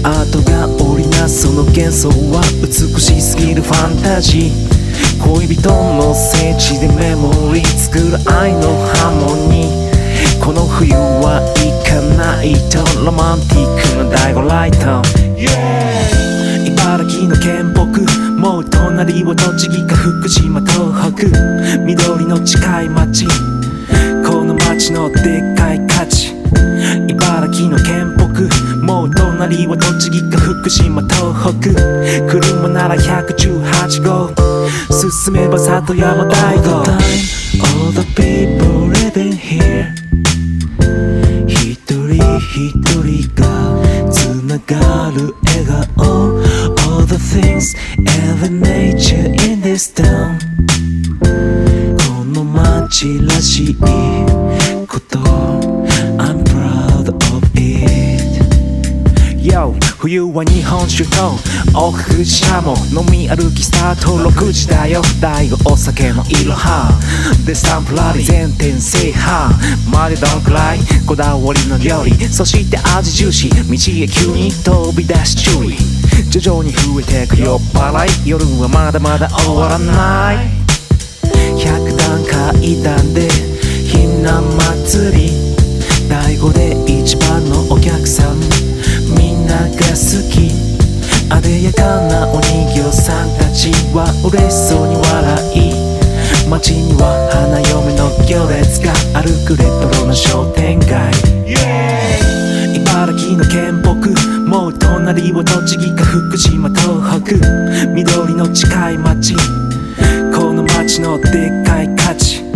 [0.06, 5.24] アートが織りなすその幻想は美しすぎるファンタジー。
[5.24, 8.60] 恋人の聖地でメモリー作る愛の
[9.00, 10.44] ハーモニー。
[10.44, 15.02] この冬は行かないとロマンティックな第5ライト。
[16.68, 18.04] 茨城の県北
[18.38, 21.28] もう隣は栃木か福島東北。
[21.80, 23.26] 緑の近い町
[24.28, 26.43] この町のでっかい価値。
[27.08, 31.74] 茨城の県北もう隣は栃木か福島東北
[32.30, 34.34] 車なら118号
[34.92, 39.94] 進めば里山大 All the time, all the people living here
[41.48, 42.72] 一人一
[43.04, 43.44] 人が
[44.10, 45.66] つながる笑
[45.98, 46.42] 顔
[46.88, 50.40] All the things, every nature in this town
[52.08, 53.76] この街らしい
[60.14, 61.34] 冬は日本酒と
[61.74, 66.94] 奥久慈しゃも飲み歩きスタート6時だよ大悟お酒のいろは
[67.48, 69.50] でスタンプラリー全店制覇
[69.90, 75.74] までどんくらいこだわりの料理そして味重視道へ急に飛び出し注意
[76.30, 80.38] 徐々に増えてく酔っ払い夜はまだまだ終わらない
[81.58, 83.28] 100段階段で
[83.90, 84.42] ひな
[84.78, 85.54] 祭り。
[86.14, 88.53] 第五で一番のお客さん
[89.54, 90.52] が好き
[91.30, 95.10] あでやかなお人形さんたちは嬉しそうに笑
[95.58, 95.74] い。
[96.50, 101.12] 街には花嫁の行列が歩くレトロな商店街。
[102.76, 103.94] 茨城の県北
[104.48, 107.36] もう隣は栃木か福島東北。
[107.88, 109.36] 緑の近い町
[110.36, 112.53] この街のでっかい価値。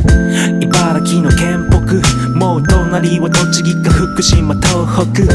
[0.61, 1.77] 茨城の県北
[2.37, 5.25] もう隣は栃木か福島東北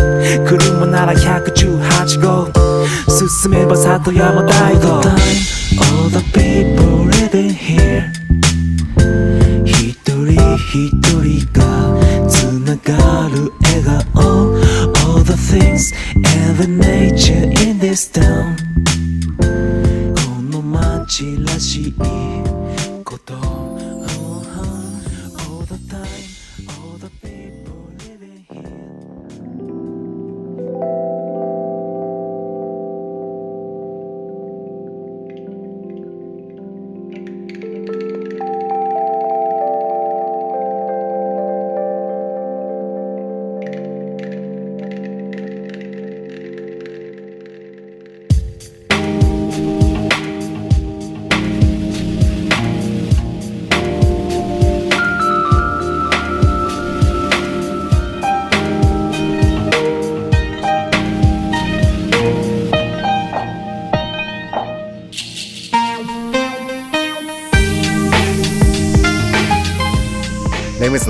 [0.46, 2.48] 車なら118号
[3.08, 8.10] 進めば里山大道 All the people living here
[9.64, 10.90] 一人一
[11.22, 13.82] 人がつながる笑
[14.14, 14.54] 顔
[15.04, 18.56] All the things and the nature in this town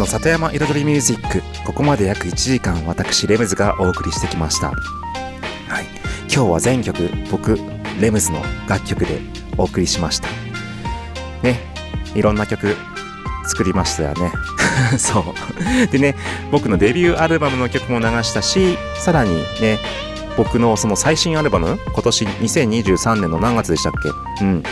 [0.02, 1.42] の里山彩りミュージック。
[1.64, 4.70] ここまで約1時間私レムズがお送りしてきました。
[4.70, 4.72] は
[5.80, 5.86] い。
[6.22, 7.56] 今日は全曲僕
[8.00, 9.20] レムズの楽曲で
[9.56, 10.26] お送りしました。
[11.44, 11.60] ね。
[12.16, 12.74] いろんな曲
[13.46, 14.32] 作りましたよね。
[14.98, 15.86] そう。
[15.86, 16.16] でね
[16.50, 19.78] 僕のデビューアルバムの曲も流したしさらにね
[20.36, 23.92] 僕のその最新アルバム今年2023年の何月でしたっ
[24.40, 24.44] け？
[24.44, 24.62] うん。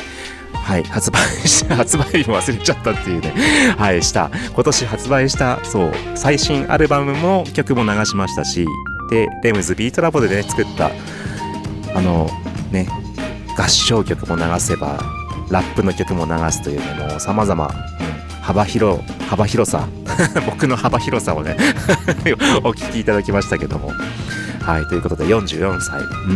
[0.71, 1.19] はい、発売
[1.49, 3.35] した、 発売日も忘れちゃったっていうね、
[3.77, 4.31] はい、した。
[4.55, 8.65] 今年発売した、そう、最新アルバムも曲も流しましたし、
[9.11, 10.93] で、レムズビートラボでね、作った、
[11.93, 12.31] あの、
[12.71, 12.87] ね、
[13.59, 15.03] 合唱曲も流せば、
[15.51, 17.69] ラップの曲も流すというね、もう様々、
[18.41, 19.89] 幅広、幅広さ、
[20.47, 21.57] 僕の幅広さをね、
[22.63, 23.91] お聞きいただきましたけども。
[24.63, 26.01] はい、ということで44歳。
[26.29, 26.33] う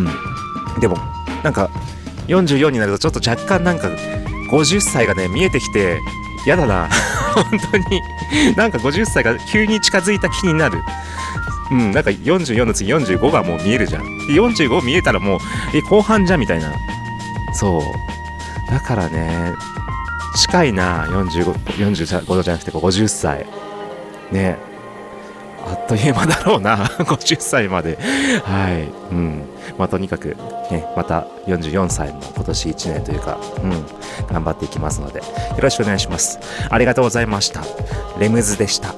[0.76, 0.80] ん。
[0.80, 0.99] でも、
[1.45, 1.70] なんか、
[2.26, 3.89] 44になるとちょっと若干なんか
[4.55, 6.01] 50歳がね見えてきて
[6.47, 6.89] 嫌だな。
[7.35, 8.03] 本当に。
[8.57, 10.83] なんか50歳が急に近づいた気になる。
[11.71, 14.03] うんなんか44の次45がもう見えるじゃん。
[14.29, 15.39] 45見えたらもう
[15.73, 16.73] え後半じゃんみたいな。
[17.53, 18.71] そう。
[18.71, 19.53] だからね
[20.37, 21.53] 近いな45
[21.95, 23.47] 45じゃなくて50歳
[24.31, 24.59] ね。
[25.67, 26.77] あっという間だろうな。
[27.05, 27.99] 50歳まで。
[28.45, 28.83] はい。
[29.11, 29.43] うん。
[29.79, 30.37] まあとにかく
[30.71, 33.71] ねまた44歳も今年1年というかうん。
[34.33, 35.25] 頑張っていきますのでよ
[35.59, 36.39] ろしくお願いします。
[36.69, 37.62] ありがとうございました。
[38.19, 38.95] レムズでした。